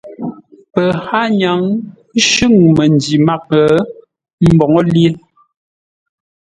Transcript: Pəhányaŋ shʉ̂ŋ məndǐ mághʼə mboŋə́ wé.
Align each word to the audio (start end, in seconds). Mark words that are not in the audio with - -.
Pəhányaŋ 0.73 1.59
shʉ̂ŋ 2.27 2.55
məndǐ 2.75 3.13
mághʼə 3.27 3.61
mboŋə́ 4.53 4.83
wé. 4.93 5.05